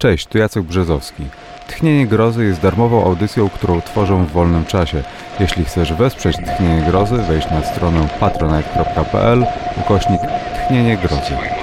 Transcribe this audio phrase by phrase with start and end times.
[0.00, 1.22] Cześć, tu Jacek Brzezowski.
[1.68, 5.02] Tchnienie Grozy jest darmową audycją, którą tworzę w wolnym czasie.
[5.40, 9.46] Jeśli chcesz wesprzeć Tchnienie Grozy, wejdź na stronę patronite.pl
[9.80, 10.20] ukośnik
[10.54, 11.59] Tchnienie Grozy.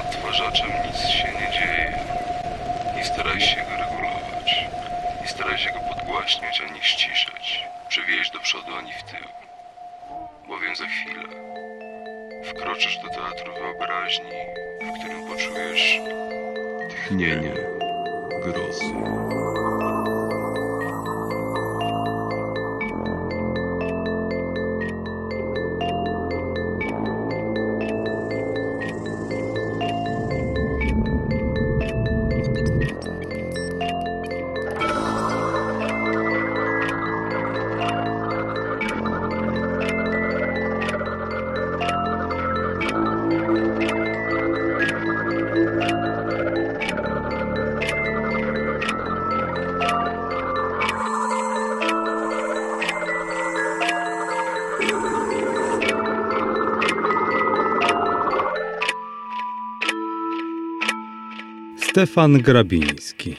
[61.98, 63.36] Stefan Grabiński.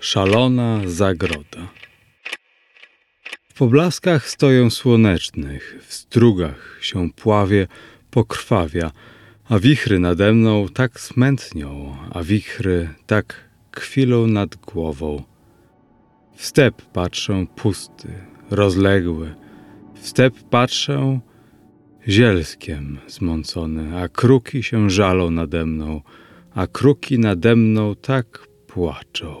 [0.00, 1.68] Szalona zagroda.
[3.48, 7.66] W poblaskach stoją słonecznych, w strugach się pławie,
[8.10, 8.90] pokrwawia,
[9.48, 15.22] a wichry nade mną tak smętnią, a wichry tak kwilą nad głową.
[16.36, 18.08] W step patrzę pusty,
[18.50, 19.34] rozległy,
[19.94, 21.20] w step patrzę
[22.08, 26.00] zielskiem zmącony, a kruki się żalą nade mną,
[26.54, 29.36] a kruki nade mną tak płaczą.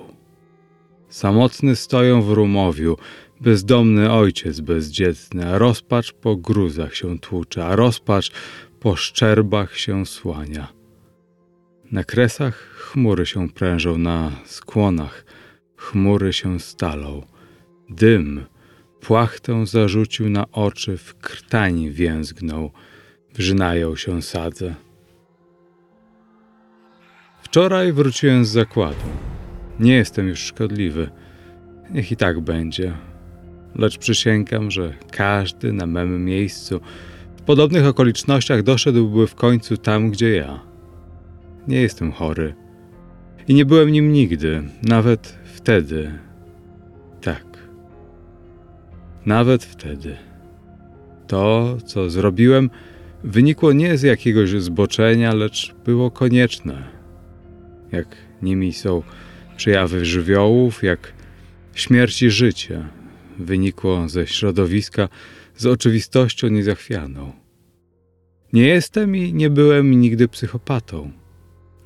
[1.08, 2.96] Samotny stoją w rumowiu,
[3.40, 8.32] bezdomny ojciec bezdzietny, a rozpacz po gruzach się tłucze, a rozpacz
[8.80, 10.68] po szczerbach się słania.
[11.92, 15.24] Na kresach chmury się prężą, na skłonach
[15.76, 17.22] chmury się stalą.
[17.90, 18.44] Dym
[19.00, 22.70] płachtę zarzucił na oczy, w krtani więzgnął,
[23.34, 24.74] wrzynają się sadze.
[27.52, 29.06] Wczoraj wróciłem z zakładu.
[29.80, 31.10] Nie jestem już szkodliwy.
[31.90, 32.92] Niech i tak będzie.
[33.76, 36.80] Lecz przysięgam, że każdy na mem miejscu
[37.36, 40.60] w podobnych okolicznościach doszedłby w końcu tam, gdzie ja.
[41.68, 42.54] Nie jestem chory.
[43.48, 46.12] I nie byłem nim nigdy, nawet wtedy.
[47.20, 47.44] Tak.
[49.26, 50.16] Nawet wtedy.
[51.26, 52.70] To, co zrobiłem,
[53.24, 57.01] wynikło nie z jakiegoś zboczenia, lecz było konieczne
[57.92, 59.02] jak nimi są
[59.56, 61.12] przejawy żywiołów, jak
[61.74, 62.88] śmierć i życie,
[63.38, 65.08] wynikło ze środowiska
[65.56, 67.32] z oczywistością niezachwianą.
[68.52, 71.12] Nie jestem i nie byłem nigdy psychopatą.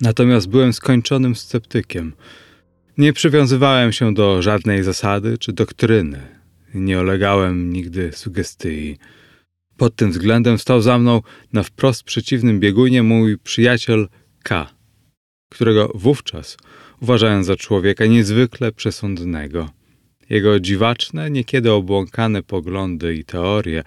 [0.01, 2.13] Natomiast byłem skończonym sceptykiem.
[2.99, 6.21] Nie przywiązywałem się do żadnej zasady czy doktryny.
[6.75, 8.99] Nie olegałem nigdy sugestii.
[9.77, 14.09] Pod tym względem stał za mną na wprost przeciwnym biegunie mój przyjaciel
[14.43, 14.76] K
[15.49, 16.57] którego wówczas
[17.01, 19.71] uważałem za człowieka niezwykle przesądnego.
[20.31, 23.85] Jego dziwaczne, niekiedy obłąkane poglądy i teorie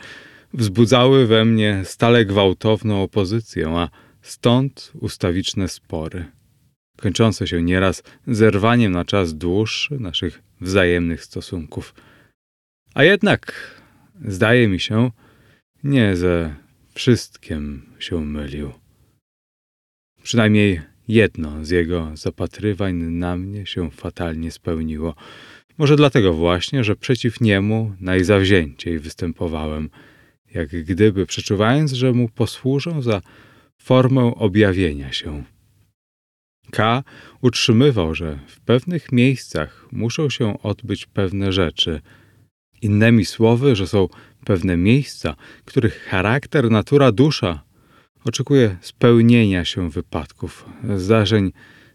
[0.53, 3.89] wzbudzały we mnie stale gwałtowną opozycję, a
[4.21, 6.25] stąd ustawiczne spory,
[6.97, 11.93] kończące się nieraz zerwaniem na czas dłuższy naszych wzajemnych stosunków.
[12.93, 13.53] A jednak,
[14.25, 15.11] zdaje mi się,
[15.83, 16.55] nie ze
[16.93, 18.71] wszystkim się mylił.
[20.23, 25.15] Przynajmniej Jedno z jego zapatrywań na mnie się fatalnie spełniło.
[25.77, 29.89] Może dlatego właśnie, że przeciw niemu najzawzięciej występowałem,
[30.53, 33.21] jak gdyby przeczuwając, że mu posłużą za
[33.77, 35.43] formę objawienia się.
[36.71, 37.03] K.
[37.41, 42.01] utrzymywał, że w pewnych miejscach muszą się odbyć pewne rzeczy.
[42.81, 44.07] Innymi słowy, że są
[44.45, 47.68] pewne miejsca, których charakter, natura, dusza
[48.25, 50.65] Oczekuję spełnienia się wypadków,
[50.95, 51.51] zdarzeń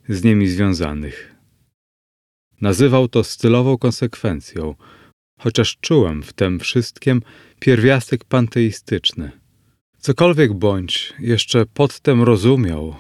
[0.08, 1.34] z nimi związanych.
[2.60, 4.74] Nazywał to stylową konsekwencją,
[5.38, 7.22] chociaż czułem w tym wszystkim
[7.60, 9.30] pierwiastek panteistyczny.
[9.98, 12.96] Cokolwiek bądź, jeszcze podtem rozumiał,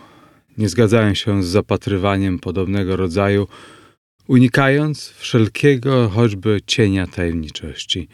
[0.58, 3.48] nie zgadzałem się z zapatrywaniem podobnego rodzaju,
[4.28, 8.08] unikając wszelkiego choćby cienia tajemniczości.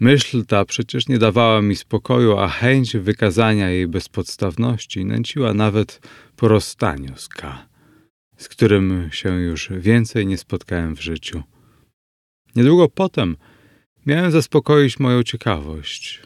[0.00, 6.00] Myśl ta przecież nie dawała mi spokoju, a chęć wykazania jej bezpodstawności nęciła nawet
[6.36, 7.66] po rozstaniu z K,
[8.36, 11.42] z którym się już więcej nie spotkałem w życiu.
[12.56, 13.36] Niedługo potem
[14.06, 16.22] miałem zaspokoić moją ciekawość.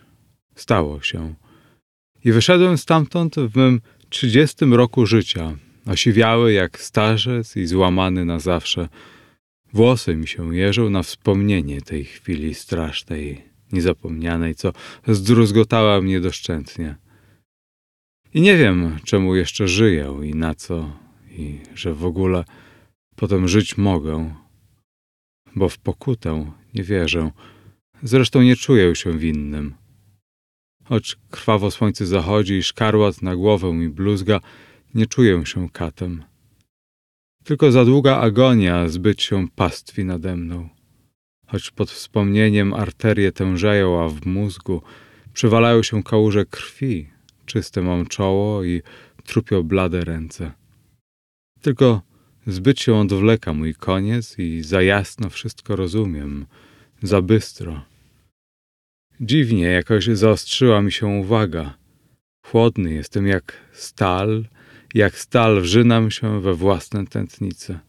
[0.54, 1.34] Stało się.
[2.24, 5.56] I wyszedłem stamtąd w mym trzydziestym roku życia,
[5.86, 8.88] osiwiały jak starzec i złamany na zawsze.
[9.72, 14.72] Włosy mi się jeżą na wspomnienie tej chwili strasznej, niezapomnianej, co
[15.08, 16.96] zdruzgotała mnie doszczętnie.
[18.34, 20.92] I nie wiem, czemu jeszcze żyję i na co,
[21.30, 22.44] i że w ogóle
[23.16, 24.34] potem żyć mogę,
[25.56, 27.30] bo w pokutę nie wierzę.
[28.02, 29.74] Zresztą nie czuję się winnym.
[30.84, 34.40] Choć krwawo słońce zachodzi i szkarłat na głowę mi bluzga,
[34.94, 36.24] nie czuję się katem.
[37.44, 40.68] Tylko za długa agonia zbyt się pastwi nade mną.
[41.54, 44.82] Choć pod wspomnieniem arterie tężeją, a w mózgu
[45.32, 47.08] przywalają się kałuże krwi,
[47.46, 48.82] czyste mam czoło i
[49.24, 50.52] trupio blade ręce.
[51.60, 52.02] Tylko
[52.46, 56.46] zbyt się odwleka mój koniec i za jasno wszystko rozumiem,
[57.02, 57.84] za bystro.
[59.20, 61.74] Dziwnie jakoś zaostrzyła mi się uwaga.
[62.46, 64.44] Chłodny jestem jak stal,
[64.94, 67.80] jak stal wrzynam się we własne tętnice.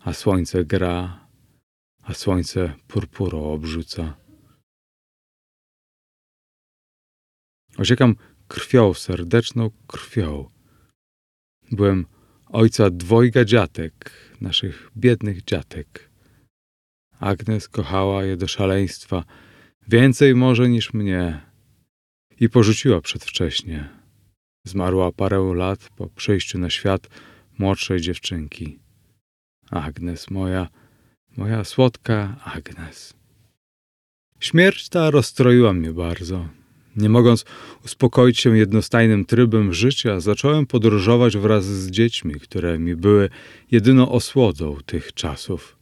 [0.00, 1.19] A słońce gra,
[2.10, 4.16] a słońce purpurą obrzuca.
[7.78, 8.14] Ociekam
[8.48, 10.50] krwią, serdeczną krwią.
[11.72, 12.06] Byłem
[12.46, 14.10] ojca dwojga dziatek,
[14.40, 16.10] naszych biednych dziatek.
[17.18, 19.24] Agnes kochała je do szaleństwa,
[19.88, 21.50] więcej może niż mnie,
[22.40, 23.88] i porzuciła przedwcześnie.
[24.64, 27.08] Zmarła parę lat po przyjściu na świat
[27.58, 28.78] młodszej dziewczynki.
[29.70, 30.79] Agnes, moja,
[31.36, 33.14] moja słodka Agnes.
[34.40, 36.48] Śmierć ta rozstroiła mnie bardzo.
[36.96, 37.44] Nie mogąc
[37.84, 43.28] uspokoić się jednostajnym trybem życia, zacząłem podróżować wraz z dziećmi, które mi były
[43.70, 45.76] jedyną osłodą tych czasów.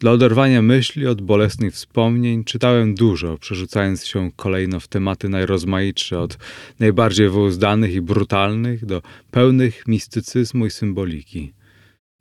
[0.00, 6.38] Dla oderwania myśli od bolesnych wspomnień czytałem dużo, przerzucając się kolejno w tematy najrozmaitsze, od
[6.80, 11.52] najbardziej wyuzdanych i brutalnych do pełnych mistycyzmu i symboliki.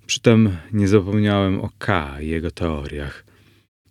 [0.08, 3.26] Przytem nie zapomniałem o K i jego teoriach.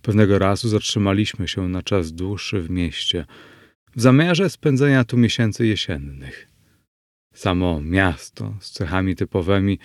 [0.03, 3.25] Pewnego razu zatrzymaliśmy się na czas dłuższy w mieście–
[3.97, 6.49] w zamiarze spędzenia tu miesięcy jesiennych.
[7.35, 9.79] Samo miasto z cechami typowymi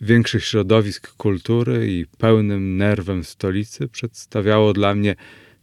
[0.00, 5.16] większych środowisk kultury i pełnym nerwem stolicy przedstawiało dla mnie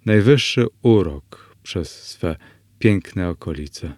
[0.06, 2.36] najwyższy urok przez swe
[2.80, 3.94] piękne okolice.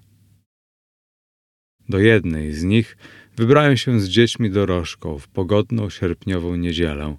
[1.89, 2.97] Do jednej z nich
[3.35, 7.17] wybrałem się z dziećmi dorożką w pogodną sierpniową niedzielę.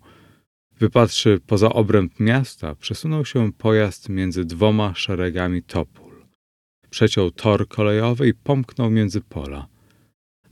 [0.79, 6.05] Wypatrzy poza obręb miasta, przesunął się pojazd między dwoma szeregami topu
[6.95, 9.67] przeciął tor kolejowy i pomknął między pola.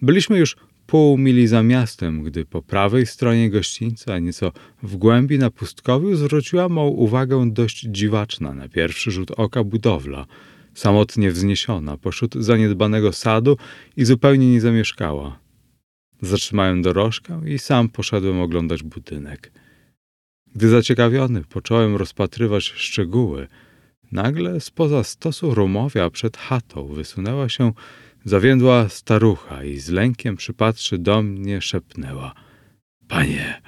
[0.02, 0.56] Byliśmy już
[0.86, 6.68] pół mili za miastem, gdy po prawej stronie gościńca, nieco w głębi na pustkowiu, zwróciła
[6.68, 10.26] mą uwagę dość dziwaczna na pierwszy rzut oka budowla,
[10.74, 13.56] samotnie wzniesiona pośród zaniedbanego sadu
[13.96, 15.38] i zupełnie nie zamieszkała.
[16.22, 19.52] Zatrzymałem dorożkę i sam poszedłem oglądać budynek.
[20.54, 23.48] Gdy zaciekawiony począłem rozpatrywać szczegóły,
[24.12, 27.72] Nagle spoza stosu rumowia przed chatą wysunęła się
[28.24, 32.34] zawiędła starucha i z lękiem przypatrzy do mnie szepnęła.
[33.08, 33.62] Panie,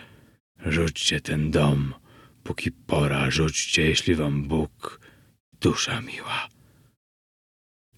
[0.67, 1.95] rzućcie ten dom,
[2.43, 5.01] póki pora, rzućcie, jeśli wam Bóg,
[5.61, 6.49] dusza miła.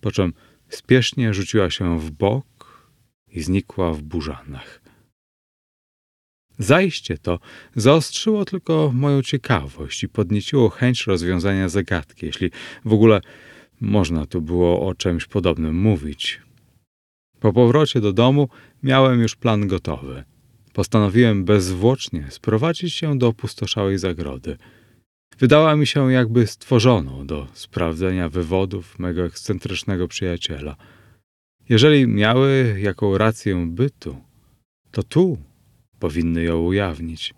[0.00, 0.32] Po czym
[0.68, 2.46] spiesznie rzuciła się w bok
[3.36, 4.80] i znikła w burzanach.
[6.58, 7.38] Zajście to
[7.76, 12.50] zaostrzyło tylko moją ciekawość i podnieciło chęć rozwiązania zagadki, jeśli
[12.84, 13.20] w ogóle
[13.80, 16.40] można tu było o czymś podobnym mówić.
[17.40, 18.48] Po powrocie do domu
[18.82, 20.24] miałem już plan gotowy.
[20.72, 24.56] Postanowiłem bezzwłocznie sprowadzić się do opustoszałej zagrody.
[25.38, 30.76] Wydała mi się jakby stworzoną do sprawdzenia wywodów mego ekscentrycznego przyjaciela.
[31.68, 34.16] Jeżeli miały jaką rację bytu,
[34.90, 35.38] to tu
[35.98, 37.34] powinny ją ujawnić.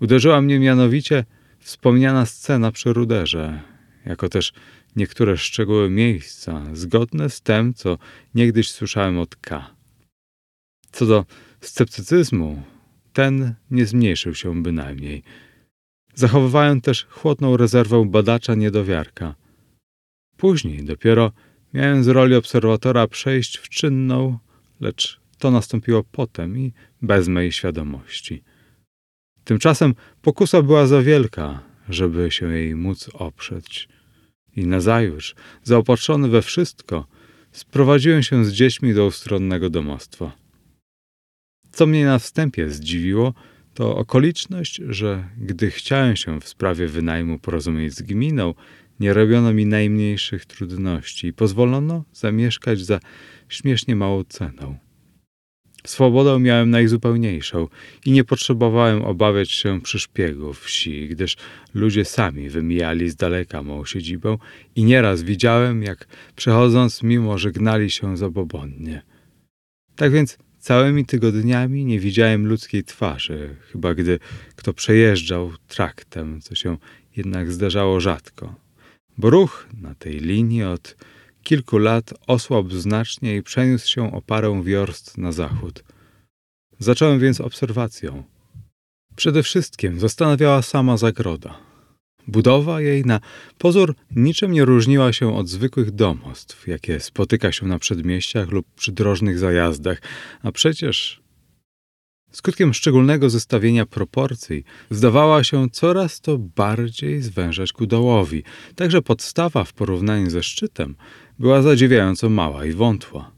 [0.00, 1.24] Uderzyła mnie mianowicie
[1.58, 3.62] wspomniana scena przy ruderze,
[4.06, 4.52] jako też
[4.96, 7.98] niektóre szczegóły miejsca, zgodne z tym, co
[8.34, 9.70] niegdyś słyszałem od K.
[10.92, 11.24] Co do
[11.60, 12.62] sceptycyzmu,
[13.12, 15.22] ten nie zmniejszył się bynajmniej.
[16.14, 19.34] Zachowywałem też chłodną rezerwę badacza niedowiarka.
[20.36, 21.32] Później dopiero
[21.74, 24.38] miałem z roli obserwatora przejść w czynną,
[24.80, 26.72] lecz to nastąpiło potem i
[27.02, 28.42] bez mojej świadomości.
[29.44, 33.88] Tymczasem pokusa była za wielka, żeby się jej móc oprzeć.
[34.56, 37.06] I nazajutrz, zaopatrzony we wszystko,
[37.52, 40.32] sprowadziłem się z dziećmi do ustronnego domostwa.
[41.70, 43.34] Co mnie na wstępie zdziwiło,
[43.74, 48.54] to okoliczność, że gdy chciałem się w sprawie wynajmu porozumieć z gminą,
[49.00, 53.00] nie robiono mi najmniejszych trudności i pozwolono zamieszkać za
[53.48, 54.78] śmiesznie małą ceną.
[55.86, 57.68] Swobodę miałem najzupełniejszą
[58.06, 61.36] i nie potrzebowałem obawiać się przyszpiegów wsi, gdyż
[61.74, 64.36] ludzie sami wymijali z daleka mą siedzibę
[64.74, 69.02] i nieraz widziałem, jak przechodząc mimo żegnali się zabobonnie.
[69.96, 74.18] Tak więc całymi tygodniami nie widziałem ludzkiej twarzy, chyba gdy
[74.56, 76.76] kto przejeżdżał traktem, co się
[77.16, 78.67] jednak zdarzało rzadko.
[79.18, 80.96] Bo ruch na tej linii od
[81.42, 85.84] kilku lat osłabł znacznie i przeniósł się o parę wiorst na zachód.
[86.78, 88.24] Zacząłem więc obserwacją.
[89.16, 91.58] Przede wszystkim zastanawiała sama zagroda.
[92.28, 93.20] Budowa jej na
[93.58, 99.38] pozór niczym nie różniła się od zwykłych domostw, jakie spotyka się na przedmieściach lub przydrożnych
[99.38, 100.02] zajazdach,
[100.42, 101.20] a przecież
[102.32, 108.42] skutkiem szczególnego zestawienia proporcji zdawała się coraz to bardziej zwężać ku dołowi,
[108.74, 110.96] także podstawa w porównaniu ze szczytem
[111.38, 113.30] była zadziwiająco mała i wątła.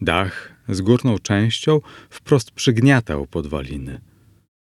[0.00, 1.80] Dach z górną częścią
[2.10, 4.00] wprost przygniatał podwaliny.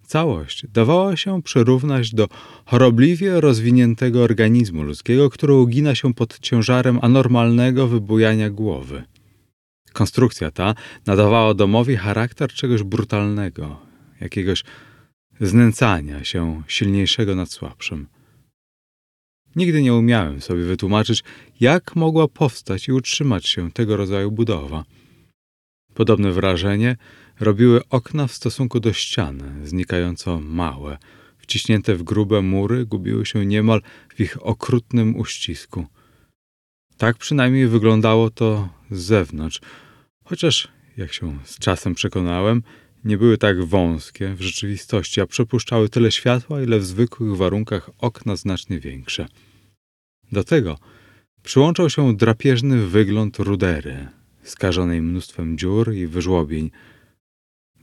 [0.04, 2.28] Całość dawała się przyrównać do
[2.66, 9.04] chorobliwie rozwiniętego organizmu ludzkiego, który ugina się pod ciężarem anormalnego wybujania głowy.
[9.94, 13.80] Konstrukcja ta nadawała domowi charakter czegoś brutalnego,
[14.22, 14.64] jakiegoś
[15.42, 18.08] znęcania się silniejszego nad słabszym.
[19.56, 21.24] Nigdy nie umiałem sobie wytłumaczyć,
[21.60, 24.86] jak mogła powstać i utrzymać się tego rodzaju budowa.
[25.94, 26.98] Podobne wrażenie
[27.40, 30.98] robiły okna w stosunku do ściany, znikająco małe,
[31.38, 33.82] wciśnięte w grube mury, gubiły się niemal
[34.16, 35.86] w ich okrutnym uścisku.
[37.00, 39.62] Tak przynajmniej wyglądało to z zewnątrz,
[40.24, 42.64] chociaż, jak się z czasem przekonałem,
[43.04, 48.36] nie były tak wąskie w rzeczywistości, a przepuszczały tyle światła, ile w zwykłych warunkach okna
[48.36, 49.28] znacznie większe.
[50.32, 50.78] Do tego
[51.44, 54.08] przyłączał się drapieżny wygląd rudery,
[54.44, 56.72] skażonej mnóstwem dziur i wyżłobień.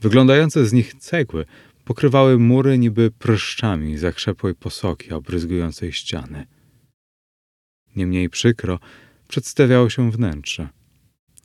[0.01, 1.45] Wyglądające z nich cegły
[1.85, 6.47] pokrywały mury niby pryszczami zakrzepłej posoki obryzgującej ściany.
[7.95, 8.79] Niemniej przykro
[9.27, 10.69] przedstawiało się wnętrze.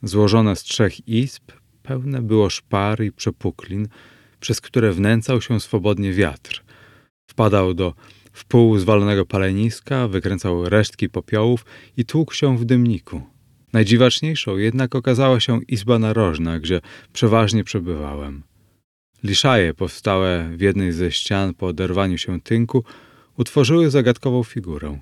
[0.03, 1.43] Złożone z trzech izb,
[1.83, 3.87] pełne było szpar i przepuklin,
[4.39, 6.63] przez które wnęcał się swobodnie wiatr.
[7.29, 7.93] Wpadał do
[8.33, 11.65] wpół zwalonego paleniska, wykręcał resztki popiołów
[11.97, 13.21] i tłukł się w dymniku.
[13.73, 16.81] Najdziwaczniejszą jednak okazała się izba narożna, gdzie
[17.13, 18.43] przeważnie przebywałem.
[19.23, 22.83] Liszaje powstałe w jednej ze ścian po oderwaniu się tynku
[23.37, 24.99] utworzyły zagadkową figurę.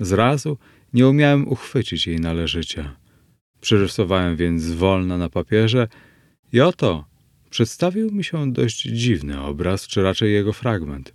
[0.00, 0.58] Zrazu
[0.92, 2.90] nie umiałem uchwycić jej należycie.
[3.60, 5.88] Przerysowałem więc zwolna na papierze
[6.52, 7.04] i oto
[7.50, 11.14] przedstawił mi się dość dziwny obraz, czy raczej jego fragment.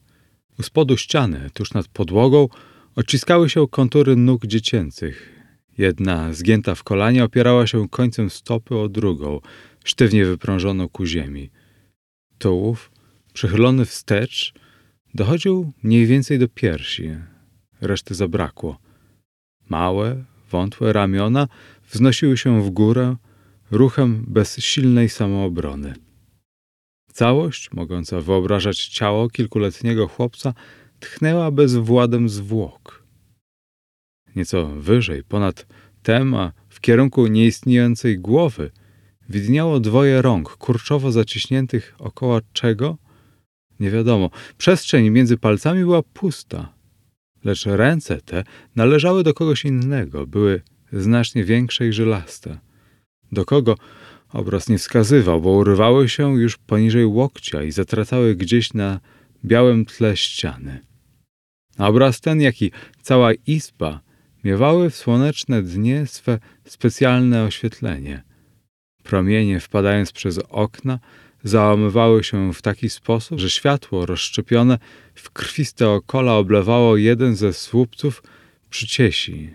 [0.60, 2.50] U spodu ściany, tuż nad podłogą,
[2.96, 5.30] odciskały się kontury nóg dziecięcych.
[5.78, 9.40] Jedna, zgięta w kolanie, opierała się końcem stopy o drugą,
[9.84, 11.50] sztywnie wyprążoną ku ziemi.
[12.38, 12.92] Tułów,
[13.34, 14.54] przychylony wstecz,
[15.14, 17.10] dochodził mniej więcej do piersi.
[17.82, 18.83] Reszty zabrakło.
[19.74, 21.48] Małe, wątłe ramiona
[21.92, 23.16] wznosiły się w górę
[23.72, 25.94] ruchem bez silnej samoobrony.
[27.14, 30.54] Całość, mogąca wyobrażać ciało kilkuletniego chłopca,
[31.00, 33.04] tchnęła bezwładem zwłok.
[34.36, 35.66] Nieco wyżej, ponad
[36.04, 38.72] tem, a w kierunku nieistniejącej głowy,
[39.30, 42.98] widniało dwoje rąk, kurczowo zaciśniętych około czego?
[43.80, 44.30] Nie wiadomo.
[44.58, 46.74] Przestrzeń między palcami była pusta,
[47.44, 48.44] lecz ręce te
[48.76, 50.62] należały do kogoś innego, były
[50.94, 52.60] znacznie większe i żylaste.
[53.32, 53.76] Do kogo
[54.34, 59.00] Obraz nie wskazywał, bo urywały się już poniżej łokcia i zatracały gdzieś na
[59.46, 60.80] białym tle ściany.
[61.78, 62.72] A obraz ten, jak i
[63.02, 64.02] cała izba,
[64.44, 68.24] miewały w słoneczne dnie swe specjalne oświetlenie.
[69.04, 71.00] Promienie, wpadając przez okna,
[71.44, 74.78] załamywały się w taki sposób, że światło rozszczepione
[75.16, 78.24] w krwiste okola oblewało jeden ze słupców
[78.70, 79.50] przyciesi.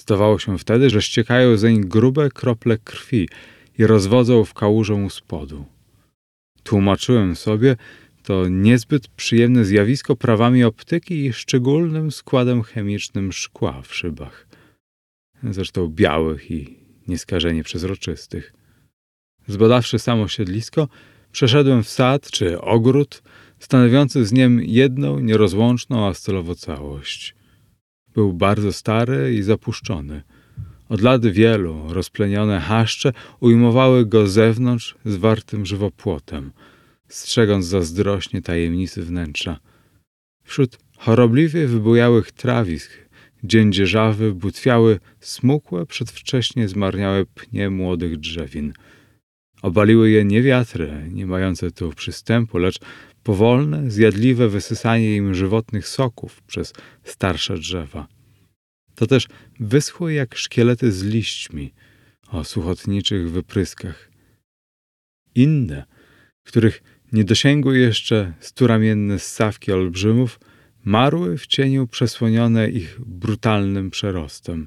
[0.00, 3.28] Zdawało się wtedy, że ściekają zeń grube krople krwi,
[3.78, 5.64] i rozwodzą w kałużę u spodu.
[6.62, 7.76] Tłumaczyłem sobie
[8.22, 14.46] to niezbyt przyjemne zjawisko prawami optyki i szczególnym składem chemicznym szkła w szybach,
[15.42, 18.52] zresztą białych i nieskażenie przezroczystych.
[19.48, 20.88] Zbadawszy samo siedlisko,
[21.32, 23.22] przeszedłem w sad czy ogród,
[23.58, 27.34] stanowiący z niem jedną nierozłączną a stylowo całość.
[28.14, 30.22] Był bardzo stary i zapuszczony–
[30.88, 36.52] od lat wielu rozplenione haszcze ujmowały go zewnątrz zwartym żywopłotem,
[37.08, 39.60] strzegąc zazdrośnie tajemnicy wnętrza.
[40.44, 42.90] Wśród chorobliwie wybujałych trawisk
[43.44, 43.72] dzień
[44.34, 48.72] butwiały smukłe, przedwcześnie zmarniałe pnie młodych drzewin.
[49.62, 52.78] Obaliły je nie wiatry, nie mające tu przystępu, lecz
[53.22, 56.72] powolne, zjadliwe wysysanie im żywotnych soków przez
[57.04, 58.08] starsze drzewa.
[58.94, 59.26] To też
[59.60, 61.74] wyschły jak szkielety z liśćmi
[62.28, 64.10] o suchotniczych wypryskach.
[65.34, 65.84] Inne,
[66.44, 70.40] których nie dosięgły jeszcze sturamienne ssawki olbrzymów,
[70.84, 74.66] marły w cieniu przesłonione ich brutalnym przerostem.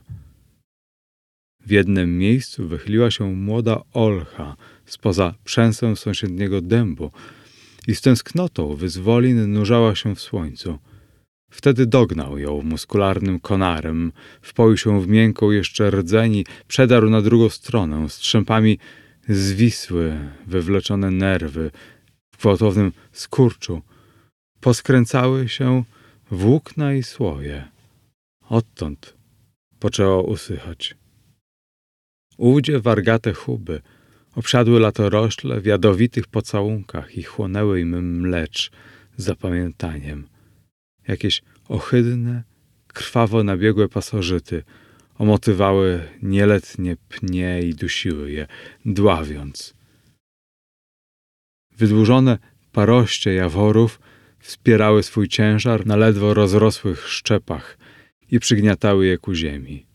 [1.66, 7.12] W jednym miejscu wychyliła się młoda olcha spoza przęsę sąsiedniego dębu
[7.88, 10.80] i z tęsknotą wyzwolin nurzała się w słońcu.
[11.52, 18.10] Wtedy dognał ją muskularnym konarem, wpoił się w miękką jeszcze rdzeń przedarł na drugą stronę.
[18.10, 18.78] Strzępami
[19.30, 21.72] zwisły wywleczone nerwy
[22.32, 23.82] w gwałtownym skurczu.
[24.62, 25.84] Poskręcały się
[26.32, 27.68] włókna i słoje.
[28.50, 29.14] Odtąd
[29.80, 31.01] poczęło usychać.
[32.42, 33.82] Ówdzie wargate chuby
[34.36, 38.72] obsiadły latorośle w jadowitych pocałunkach i chłonęły im mlecz
[39.18, 40.28] z zapamiętaniem.
[41.08, 42.44] Jakieś ohydne,
[42.88, 44.64] krwawo nabiegłe pasożyty
[45.18, 48.48] omotywały nieletnie pnie i dusiły je,
[48.86, 49.74] dławiąc.
[51.78, 52.38] Wydłużone
[52.72, 54.00] paroście jaworów
[54.40, 57.78] wspierały swój ciężar na ledwo rozrosłych szczepach
[58.32, 59.91] i przygniatały je ku ziemi.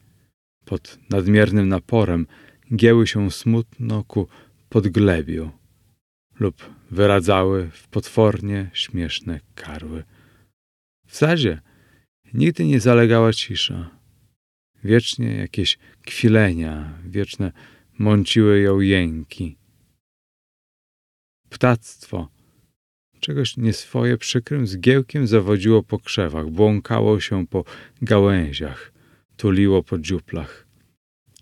[0.66, 2.26] Pod nadmiernym naporem
[2.74, 4.28] gieły się smutno ku
[4.68, 5.50] podglebiu
[6.40, 10.04] lub wyradzały w potwornie śmieszne karły.
[11.06, 11.60] W sadzie
[12.34, 13.90] nigdy nie zalegała cisza.
[14.84, 17.52] Wiecznie jakieś kwilenia, wieczne
[17.98, 19.56] mąciły ją jęki.
[21.48, 22.28] Ptactwo
[23.20, 27.64] czegoś nieswoje przykrym zgiełkiem zawodziło po krzewach, błąkało się po
[28.02, 28.95] gałęziach,
[29.36, 30.66] tuliło po dziuplach.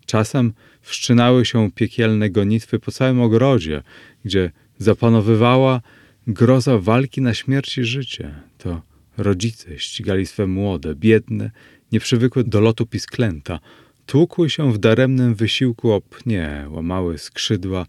[0.06, 3.82] Czasem wszczynały się piekielne gonitwy po całym ogrodzie,
[4.24, 5.80] gdzie zapanowywała
[6.26, 8.34] groza walki na śmierć i życie.
[8.58, 8.82] To
[9.16, 11.50] rodzice ścigali swe młode, biedne,
[11.92, 13.61] nieprzywykłe do lotu pisklęta,
[14.07, 17.87] tłukły się w daremnym wysiłku o pnie, łamały skrzydła,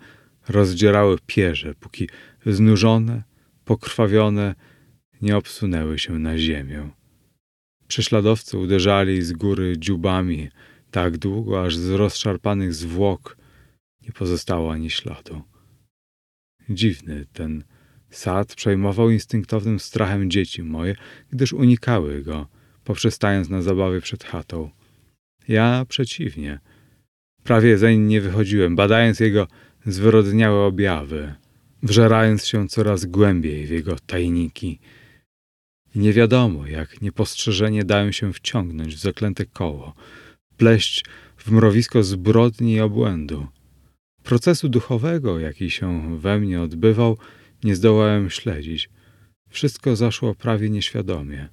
[0.50, 2.10] rozdzierały pierze, póki
[2.46, 3.24] znużone,
[3.66, 4.56] pokrwawione
[5.22, 6.90] nie obsunęły się na ziemię.
[7.88, 10.50] Prześladowcy uderzali z góry dziubami
[10.92, 13.38] tak długo, aż z rozszarpanych zwłok
[14.02, 15.42] nie pozostało ani śladu.
[16.70, 17.64] Dziwny ten
[18.10, 20.96] sad przejmował instynktownym strachem dzieci moje,
[21.32, 22.48] gdyż unikały go,
[22.84, 24.70] poprzestając na zabawie przed chatą.
[25.48, 26.60] Ja przeciwnie.
[27.44, 29.48] Prawie zeń nie wychodziłem, badając jego
[29.86, 31.34] zwyrodniałe objawy,
[31.84, 34.80] wżerając się coraz głębiej w jego tajniki.
[35.96, 39.94] Nie wiadomo, jak niepostrzeżenie dałem się wciągnąć w zaklęte koło,
[40.58, 41.06] pleść
[41.38, 43.48] w mrowisko zbrodni i obłędu.
[44.24, 47.18] Procesu duchowego, jaki się we mnie odbywał,
[47.64, 48.90] nie zdołałem śledzić.
[49.50, 51.50] Wszystko zaszło prawie nieświadomie.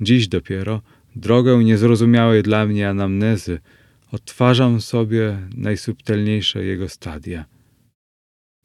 [0.00, 0.82] Dziś dopiero
[1.16, 3.60] drogę niezrozumiałej dla mnie anamnezy
[4.12, 7.44] odtwarzam sobie najsubtelniejsze jego stadia–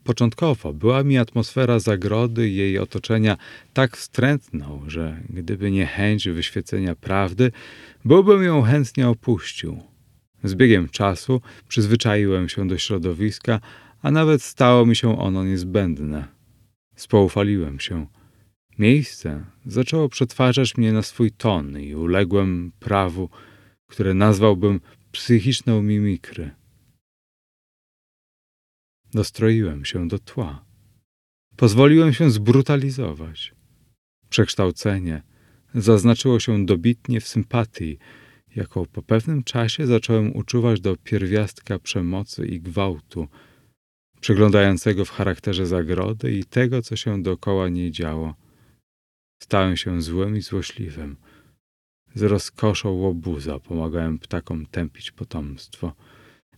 [0.04, 3.38] Początkowo była mi atmosfera zagrody i jej otoczenia
[3.74, 7.52] tak wstrętną, że gdyby nie chęć wyświecenia prawdy,
[8.06, 9.80] byłbym ją chętnie opuścił.
[10.44, 13.60] Z biegiem czasu przyzwyczaiłem się do środowiska,
[14.02, 16.28] a nawet stało mi się ono niezbędne.
[16.96, 18.08] Spoufaliłem się.
[18.80, 23.30] Miejsce zaczęło przetwarzać mnie na swój ton i uległem prawu,
[23.88, 24.80] które nazwałbym
[25.12, 26.52] psychiczną mimikry.
[29.14, 30.66] Dostroiłem się do tła.
[31.56, 33.54] Pozwoliłem się zbrutalizować.
[34.30, 35.22] Przekształcenie
[35.76, 37.98] zaznaczyło się dobitnie w sympatii,
[38.56, 43.28] jaką po pewnym czasie zacząłem uczuwać do pierwiastka przemocy i gwałtu,
[44.22, 48.36] przeglądającego w charakterze zagrody i tego, co się dookoła niej działo.
[49.44, 51.18] Stałem się złym i złośliwym.
[52.16, 55.96] Z rozkoszą łobuza pomagałem ptakom tępić potomstwo,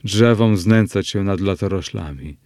[0.06, 2.38] drzewom znęcać się nad latoroślami,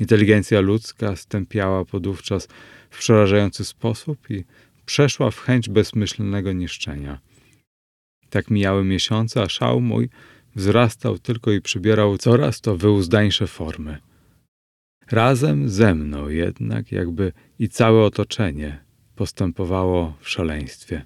[0.00, 2.48] Inteligencja ludzka stępiała podówczas
[2.90, 4.44] w przerażający sposób i
[4.84, 7.20] przeszła w chęć bezmyślnego niszczenia.
[8.30, 10.08] Tak mijały miesiące, a szał mój
[10.56, 13.98] wzrastał tylko i przybierał coraz to wyuzdańsze formy.
[15.10, 18.84] Razem ze mną jednak, jakby i całe otoczenie
[19.16, 21.04] postępowało w szaleństwie.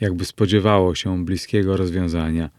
[0.00, 2.50] Jakby spodziewało się bliskiego rozwiązania.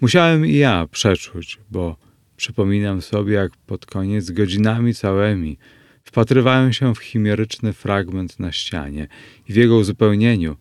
[0.00, 1.96] Musiałem i ja przeczuć, bo
[2.38, 5.58] Przypominam sobie, jak pod koniec godzinami całymi
[6.04, 9.08] wpatrywałem się w chimeryczny fragment na ścianie
[9.48, 10.56] i w jego uzupełnieniu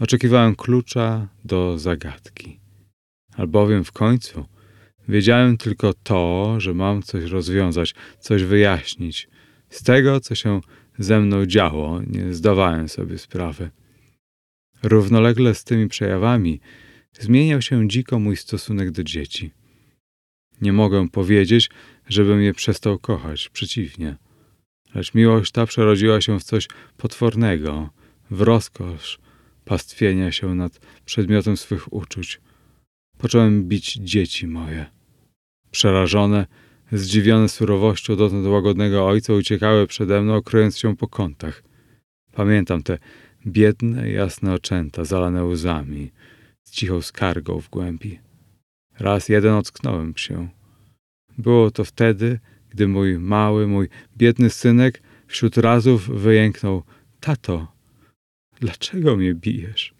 [0.00, 2.60] oczekiwałem klucza do zagadki.
[3.36, 4.44] Albowiem w końcu
[5.08, 9.28] Wiedziałem tylko to, że mam coś rozwiązać, coś wyjaśnić.
[9.68, 10.60] Z tego, co się
[10.98, 13.70] ze mną działo, nie zdawałem sobie sprawy.
[14.82, 16.60] Równolegle z tymi przejawami
[17.20, 19.50] zmieniał się dziko mój stosunek do dzieci.
[20.60, 21.70] Nie mogę powiedzieć,
[22.08, 24.16] żebym je przestał kochać, przeciwnie.
[24.94, 27.90] Lecz miłość ta przerodziła się w coś potwornego,
[28.30, 29.18] w rozkosz
[29.64, 32.40] pastwienia się nad przedmiotem swych uczuć.
[33.18, 34.86] Począłem bić dzieci moje.
[35.70, 36.46] Przerażone,
[36.92, 41.62] zdziwione surowością dotąd łagodnego ojca, uciekały przede mną, kryjąc się po kątach.
[42.32, 42.98] Pamiętam te
[43.46, 46.10] biedne, jasne oczęta, zalane łzami,
[46.66, 48.18] z cichą skargą w głębi.
[48.98, 50.48] Raz jeden ocknąłem się.
[51.38, 56.82] Było to wtedy, gdy mój mały, mój biedny synek wśród razów wyjęknął:
[57.20, 57.72] Tato,
[58.60, 59.94] dlaczego mnie bijesz?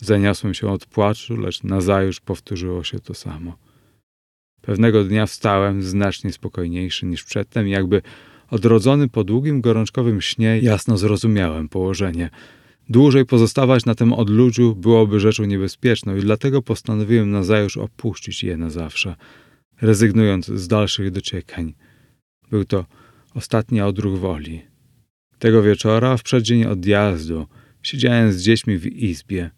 [0.00, 3.56] Zaniosłem się od płaczu, lecz nazajutrz powtórzyło się to samo.
[4.62, 8.02] Pewnego dnia wstałem znacznie spokojniejszy niż przedtem, jakby
[8.50, 12.30] odrodzony po długim gorączkowym śnie, jasno zrozumiałem położenie.
[12.88, 18.70] Dłużej pozostawać na tym odludziu byłoby rzeczą niebezpieczną i dlatego postanowiłem nazajutrz opuścić je na
[18.70, 19.16] zawsze,
[19.80, 21.74] rezygnując z dalszych dociekań.
[22.50, 22.86] Był to
[23.34, 24.62] ostatni odruch woli.
[25.38, 27.46] Tego wieczora, w przeddzień odjazdu,
[27.82, 29.50] siedziałem z dziećmi w izbie.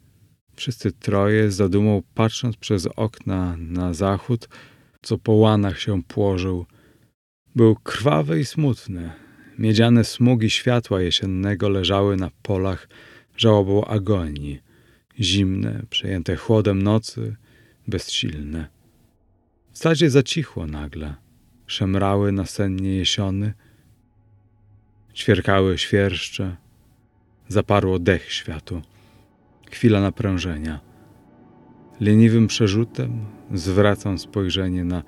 [0.56, 4.48] Wszyscy troje, z zadumą patrząc przez okna na zachód,
[5.02, 6.66] co po łanach się płożył,
[7.56, 9.12] był krwawy i smutny.
[9.58, 12.88] Miedziane smugi światła jesiennego leżały na polach
[13.36, 14.60] żałobą agonii.
[15.20, 17.36] Zimne, przejęte chłodem nocy,
[17.88, 18.68] bezsilne.
[19.72, 21.14] W sadzie zacichło nagle.
[21.66, 23.54] Szemrały nasennie jesiony.
[25.14, 26.56] Ćwierkały świerszcze.
[27.48, 28.82] Zaparło dech światu.
[29.70, 30.80] Chwila naprężenia.
[32.00, 35.02] Leniwym przerzutem zwracam spojrzenie na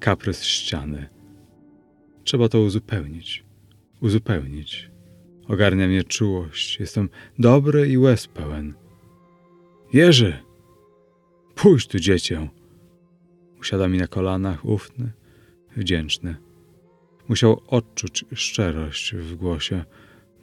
[0.00, 1.08] kaprys ściany.
[2.24, 3.44] Trzeba to uzupełnić.
[4.00, 4.90] Uzupełnić.
[5.48, 6.80] Ogarnia mnie czułość.
[6.80, 8.74] Jestem dobry i łez pełen.
[9.92, 10.38] Jerzy!
[11.54, 12.48] Pójdź tu, dziecię!
[13.60, 15.12] Usiada mi na kolanach, ufny,
[15.76, 16.36] wdzięczny.
[17.28, 19.84] Musiał odczuć szczerość w głosie.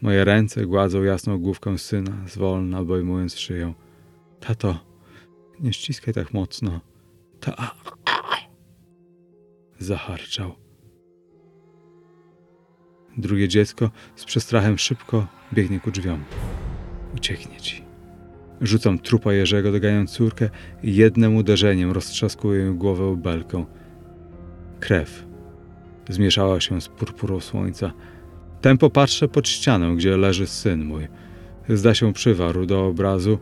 [0.02, 3.74] Moje ręce gładzą jasną główkę syna, zwolna obejmując szyję.
[4.40, 4.80] Tato,
[5.60, 6.82] nie ściskaj tak mocno.
[7.40, 7.76] Ta.
[9.80, 10.63] Zaharczał.
[13.18, 16.24] Drugie dziecko z przestrachem szybko biegnie ku drzwiom.
[17.16, 17.84] Ucieknie ci.
[18.62, 20.50] Rzucam trupa Jerzego, doganiam córkę
[20.84, 23.66] i jednym uderzeniem roztrzaskuję głowę belką.
[24.80, 25.26] Krew
[26.10, 27.94] zmieszała się z purpurą słońca.
[28.62, 31.08] Tempo patrzę pod ścianę, gdzie leży syn mój.
[31.70, 33.40] Zda się przywarł do obrazu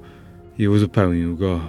[0.57, 1.59] i uzupełnił go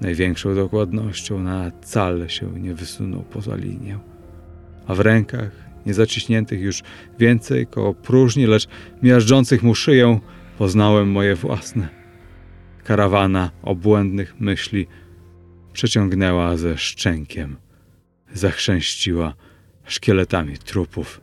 [0.00, 1.38] największą dokładnością.
[1.38, 3.98] Na cal się nie wysunął poza linię.
[4.86, 6.82] A w rękach, niezaciśniętych już
[7.18, 8.68] więcej koło próżni, lecz
[9.02, 10.20] miażdżących mu szyję,
[10.58, 11.88] poznałem moje własne.
[12.84, 14.86] Karawana obłędnych myśli
[15.72, 17.56] przeciągnęła ze szczękiem,
[18.32, 19.34] zachrzęściła
[19.84, 21.20] szkieletami trupów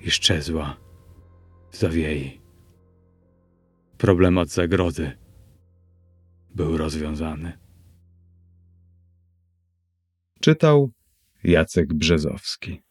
[0.00, 0.76] i szczezła
[1.70, 2.40] w zawiei.
[3.98, 5.12] Problemat zagrody
[6.54, 7.58] był rozwiązany.
[10.40, 10.90] Czytał
[11.44, 12.83] Jacek Brzezowski.